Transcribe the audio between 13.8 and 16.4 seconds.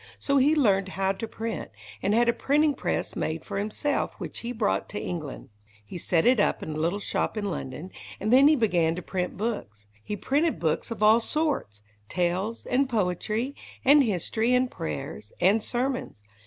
and history, and prayers, and sermons.